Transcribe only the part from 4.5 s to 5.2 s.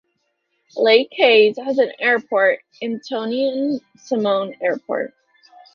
Airport.